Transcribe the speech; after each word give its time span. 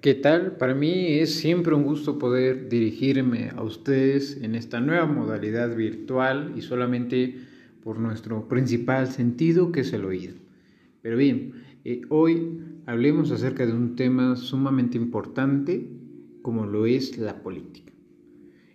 ¿Qué 0.00 0.14
tal? 0.14 0.56
Para 0.56 0.74
mí 0.74 1.18
es 1.18 1.34
siempre 1.34 1.74
un 1.74 1.82
gusto 1.82 2.18
poder 2.18 2.70
dirigirme 2.70 3.50
a 3.54 3.62
ustedes 3.62 4.40
en 4.40 4.54
esta 4.54 4.80
nueva 4.80 5.04
modalidad 5.04 5.76
virtual 5.76 6.54
y 6.56 6.62
solamente 6.62 7.36
por 7.84 7.98
nuestro 7.98 8.48
principal 8.48 9.08
sentido 9.08 9.72
que 9.72 9.80
es 9.80 9.92
el 9.92 10.06
oído. 10.06 10.36
Pero 11.02 11.18
bien, 11.18 11.52
eh, 11.84 12.00
hoy 12.08 12.62
hablemos 12.86 13.30
acerca 13.30 13.66
de 13.66 13.74
un 13.74 13.94
tema 13.94 14.36
sumamente 14.36 14.96
importante 14.96 15.86
como 16.40 16.64
lo 16.64 16.86
es 16.86 17.18
la 17.18 17.42
política. 17.42 17.92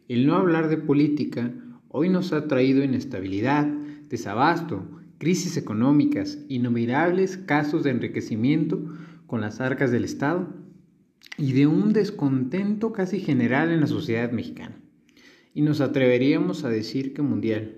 El 0.07 0.27
no 0.27 0.35
hablar 0.35 0.69
de 0.69 0.77
política 0.77 1.51
hoy 1.89 2.09
nos 2.09 2.33
ha 2.33 2.47
traído 2.47 2.83
inestabilidad, 2.83 3.65
desabasto, 4.09 4.83
crisis 5.17 5.57
económicas, 5.57 6.37
innumerables 6.49 7.37
casos 7.37 7.83
de 7.83 7.89
enriquecimiento 7.89 8.93
con 9.25 9.41
las 9.41 9.59
arcas 9.59 9.89
del 9.89 10.03
Estado 10.03 10.64
y 11.37 11.53
de 11.53 11.67
un 11.67 11.93
descontento 11.93 12.93
casi 12.93 13.19
general 13.19 13.71
en 13.71 13.81
la 13.81 13.87
sociedad 13.87 14.31
mexicana. 14.31 14.75
Y 15.53 15.61
nos 15.61 15.81
atreveríamos 15.81 16.63
a 16.63 16.69
decir 16.69 17.13
que 17.13 17.21
mundial. 17.21 17.77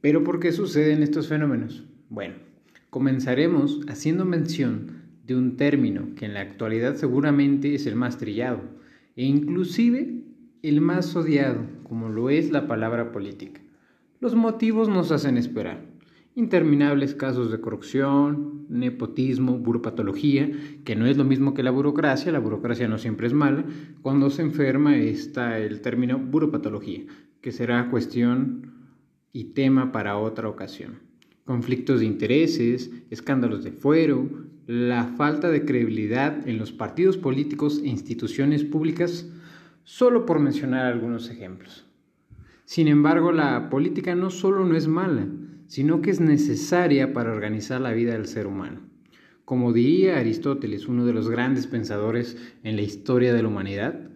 Pero 0.00 0.24
¿por 0.24 0.40
qué 0.40 0.52
suceden 0.52 1.02
estos 1.02 1.28
fenómenos? 1.28 1.84
Bueno, 2.08 2.34
comenzaremos 2.90 3.80
haciendo 3.88 4.24
mención 4.24 5.02
de 5.26 5.36
un 5.36 5.56
término 5.56 6.14
que 6.14 6.24
en 6.24 6.34
la 6.34 6.40
actualidad 6.40 6.96
seguramente 6.96 7.74
es 7.74 7.86
el 7.86 7.96
más 7.96 8.18
trillado 8.18 8.60
e 9.16 9.24
inclusive 9.24 10.22
el 10.62 10.80
más 10.80 11.14
odiado, 11.16 11.66
como 11.82 12.08
lo 12.08 12.30
es 12.30 12.50
la 12.50 12.66
palabra 12.66 13.12
política. 13.12 13.60
Los 14.20 14.34
motivos 14.34 14.88
nos 14.88 15.12
hacen 15.12 15.36
esperar 15.36 15.87
interminables 16.38 17.16
casos 17.16 17.50
de 17.50 17.60
corrupción, 17.60 18.64
nepotismo, 18.68 19.58
buropatología, 19.58 20.48
que 20.84 20.94
no 20.94 21.06
es 21.06 21.16
lo 21.16 21.24
mismo 21.24 21.52
que 21.52 21.64
la 21.64 21.72
burocracia, 21.72 22.30
la 22.30 22.38
burocracia 22.38 22.86
no 22.86 22.96
siempre 22.96 23.26
es 23.26 23.32
mala, 23.32 23.64
cuando 24.02 24.30
se 24.30 24.42
enferma 24.42 24.96
está 24.98 25.58
el 25.58 25.80
término 25.80 26.16
buropatología, 26.16 27.02
que 27.40 27.50
será 27.50 27.90
cuestión 27.90 28.72
y 29.32 29.46
tema 29.46 29.90
para 29.90 30.16
otra 30.16 30.48
ocasión. 30.48 31.00
Conflictos 31.44 31.98
de 31.98 32.06
intereses, 32.06 32.92
escándalos 33.10 33.64
de 33.64 33.72
fuero, 33.72 34.30
la 34.68 35.06
falta 35.06 35.50
de 35.50 35.64
credibilidad 35.64 36.48
en 36.48 36.58
los 36.58 36.70
partidos 36.70 37.16
políticos 37.16 37.80
e 37.82 37.88
instituciones 37.88 38.62
públicas, 38.62 39.28
solo 39.82 40.24
por 40.24 40.38
mencionar 40.38 40.86
algunos 40.86 41.30
ejemplos. 41.30 41.84
Sin 42.64 42.86
embargo, 42.86 43.32
la 43.32 43.70
política 43.70 44.14
no 44.14 44.30
solo 44.30 44.64
no 44.64 44.76
es 44.76 44.86
mala, 44.86 45.26
sino 45.68 46.00
que 46.00 46.10
es 46.10 46.18
necesaria 46.18 47.12
para 47.12 47.30
organizar 47.30 47.80
la 47.80 47.92
vida 47.92 48.12
del 48.12 48.26
ser 48.26 48.46
humano. 48.46 48.80
Como 49.44 49.72
diría 49.72 50.18
Aristóteles, 50.18 50.88
uno 50.88 51.06
de 51.06 51.12
los 51.12 51.30
grandes 51.30 51.66
pensadores 51.66 52.36
en 52.64 52.76
la 52.76 52.82
historia 52.82 53.32
de 53.32 53.42
la 53.42 53.48
humanidad, 53.48 54.10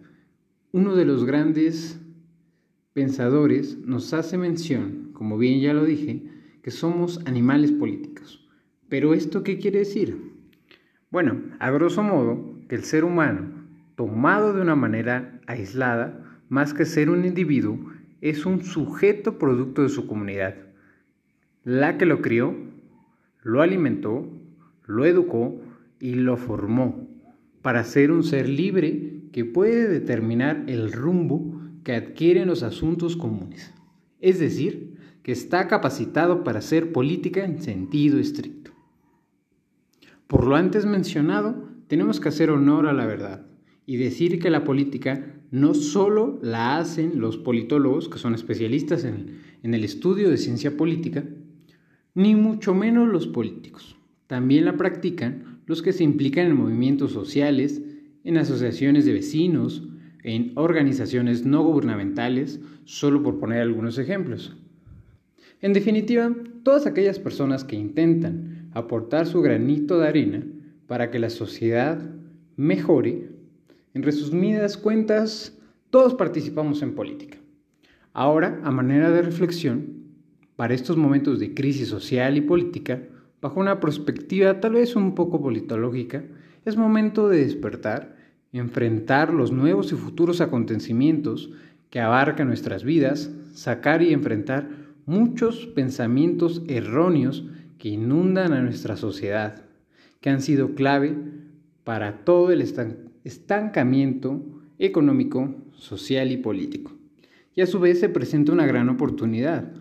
uno 0.71 0.95
de 0.95 1.05
los 1.05 1.25
grandes 1.25 1.99
pensadores 2.93 3.77
nos 3.77 4.13
hace 4.13 4.37
mención, 4.37 5.11
como 5.13 5.37
bien 5.37 5.61
ya 5.61 5.73
lo 5.73 5.85
dije, 5.85 6.23
que 6.63 6.71
somos 6.71 7.21
animales 7.25 7.71
políticos. 7.71 8.47
¿Pero 8.89 9.13
esto 9.13 9.43
qué 9.43 9.59
quiere 9.59 9.79
decir? 9.79 10.17
Bueno, 11.11 11.39
a 11.59 11.69
grosso 11.69 12.01
modo, 12.01 12.59
que 12.67 12.75
el 12.75 12.83
ser 12.83 13.03
humano, 13.03 13.67
tomado 13.95 14.53
de 14.53 14.61
una 14.61 14.75
manera 14.75 15.39
aislada, 15.45 16.41
más 16.49 16.73
que 16.73 16.85
ser 16.85 17.11
un 17.11 17.25
individuo, 17.25 17.79
es 18.21 18.45
un 18.47 18.63
sujeto 18.63 19.37
producto 19.37 19.83
de 19.83 19.89
su 19.89 20.07
comunidad 20.07 20.62
la 21.63 21.97
que 21.97 22.05
lo 22.05 22.21
crió, 22.21 22.55
lo 23.41 23.61
alimentó, 23.61 24.29
lo 24.85 25.05
educó 25.05 25.61
y 25.99 26.15
lo 26.15 26.37
formó 26.37 27.07
para 27.61 27.83
ser 27.85 28.11
un 28.11 28.23
ser 28.23 28.47
libre 28.49 29.21
que 29.31 29.45
puede 29.45 29.87
determinar 29.87 30.65
el 30.67 30.91
rumbo 30.91 31.59
que 31.83 31.95
adquieren 31.95 32.47
los 32.47 32.61
asuntos 32.61 33.15
comunes. 33.15 33.73
Es 34.19 34.39
decir, 34.39 34.97
que 35.23 35.31
está 35.31 35.67
capacitado 35.67 36.43
para 36.43 36.59
hacer 36.59 36.91
política 36.91 37.43
en 37.45 37.61
sentido 37.61 38.19
estricto. 38.19 38.71
Por 40.27 40.45
lo 40.45 40.55
antes 40.55 40.85
mencionado, 40.85 41.69
tenemos 41.87 42.19
que 42.19 42.29
hacer 42.29 42.49
honor 42.49 42.87
a 42.87 42.93
la 42.93 43.05
verdad 43.05 43.45
y 43.85 43.97
decir 43.97 44.39
que 44.39 44.49
la 44.49 44.63
política 44.63 45.41
no 45.51 45.73
solo 45.73 46.39
la 46.41 46.77
hacen 46.77 47.19
los 47.19 47.37
politólogos, 47.37 48.09
que 48.09 48.17
son 48.17 48.33
especialistas 48.33 49.05
en, 49.05 49.39
en 49.61 49.73
el 49.73 49.83
estudio 49.83 50.29
de 50.29 50.37
ciencia 50.37 50.75
política, 50.75 51.23
ni 52.15 52.35
mucho 52.35 52.73
menos 52.73 53.07
los 53.09 53.27
políticos. 53.27 53.95
También 54.27 54.65
la 54.65 54.77
practican 54.77 55.61
los 55.65 55.81
que 55.81 55.93
se 55.93 56.03
implican 56.03 56.47
en 56.47 56.57
movimientos 56.57 57.11
sociales, 57.11 57.81
en 58.23 58.37
asociaciones 58.37 59.05
de 59.05 59.13
vecinos, 59.13 59.83
en 60.23 60.51
organizaciones 60.55 61.45
no 61.45 61.63
gubernamentales, 61.63 62.59
solo 62.85 63.23
por 63.23 63.39
poner 63.39 63.61
algunos 63.61 63.97
ejemplos. 63.97 64.55
En 65.61 65.73
definitiva, 65.73 66.33
todas 66.63 66.85
aquellas 66.85 67.19
personas 67.19 67.63
que 67.63 67.75
intentan 67.75 68.69
aportar 68.73 69.25
su 69.27 69.41
granito 69.41 69.99
de 69.99 70.07
arena 70.07 70.43
para 70.87 71.11
que 71.11 71.19
la 71.19 71.29
sociedad 71.29 71.99
mejore, 72.55 73.29
en 73.93 74.03
resumidas 74.03 74.77
cuentas, 74.77 75.57
todos 75.89 76.15
participamos 76.15 76.81
en 76.81 76.95
política. 76.95 77.37
Ahora, 78.13 78.59
a 78.63 78.71
manera 78.71 79.11
de 79.11 79.21
reflexión, 79.21 80.02
para 80.55 80.73
estos 80.73 80.97
momentos 80.97 81.39
de 81.39 81.53
crisis 81.53 81.87
social 81.87 82.37
y 82.37 82.41
política, 82.41 83.01
bajo 83.41 83.59
una 83.59 83.79
perspectiva 83.79 84.59
tal 84.59 84.73
vez 84.73 84.95
un 84.95 85.15
poco 85.15 85.41
politológica, 85.41 86.23
es 86.65 86.77
momento 86.77 87.27
de 87.27 87.43
despertar, 87.43 88.15
enfrentar 88.53 89.33
los 89.33 89.51
nuevos 89.51 89.91
y 89.91 89.95
futuros 89.95 90.41
acontecimientos 90.41 91.51
que 91.89 91.99
abarcan 91.99 92.47
nuestras 92.47 92.83
vidas, 92.83 93.31
sacar 93.53 94.01
y 94.01 94.13
enfrentar 94.13 94.69
muchos 95.05 95.67
pensamientos 95.67 96.63
erróneos 96.67 97.45
que 97.77 97.89
inundan 97.89 98.53
a 98.53 98.61
nuestra 98.61 98.95
sociedad, 98.95 99.63
que 100.21 100.29
han 100.29 100.41
sido 100.41 100.75
clave 100.75 101.15
para 101.83 102.23
todo 102.23 102.51
el 102.51 102.61
estancamiento 103.23 104.41
económico, 104.79 105.53
social 105.75 106.31
y 106.31 106.37
político. 106.37 106.91
Y 107.55 107.61
a 107.61 107.67
su 107.67 107.79
vez 107.79 107.99
se 107.99 108.09
presenta 108.09 108.53
una 108.53 108.65
gran 108.65 108.89
oportunidad, 108.89 109.73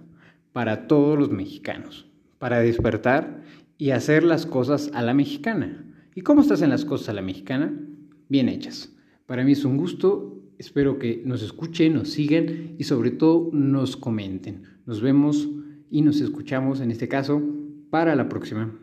para 0.52 0.86
todos 0.86 1.18
los 1.18 1.30
mexicanos, 1.30 2.06
para 2.38 2.60
despertar 2.60 3.42
y 3.78 3.90
hacer 3.90 4.22
las 4.22 4.46
cosas 4.46 4.90
a 4.94 5.02
la 5.02 5.14
mexicana. 5.14 5.84
¿Y 6.14 6.20
cómo 6.22 6.42
estás 6.42 6.62
en 6.62 6.70
las 6.70 6.84
cosas 6.84 7.08
a 7.08 7.14
la 7.14 7.22
mexicana? 7.22 7.72
Bien 8.28 8.48
hechas. 8.48 8.94
Para 9.26 9.44
mí 9.44 9.52
es 9.52 9.64
un 9.64 9.76
gusto, 9.76 10.42
espero 10.58 10.98
que 10.98 11.22
nos 11.24 11.42
escuchen, 11.42 11.94
nos 11.94 12.10
sigan 12.10 12.74
y 12.78 12.84
sobre 12.84 13.10
todo 13.10 13.50
nos 13.52 13.96
comenten. 13.96 14.64
Nos 14.84 15.00
vemos 15.00 15.48
y 15.90 16.02
nos 16.02 16.20
escuchamos 16.20 16.80
en 16.80 16.90
este 16.90 17.08
caso 17.08 17.42
para 17.90 18.14
la 18.14 18.28
próxima. 18.28 18.81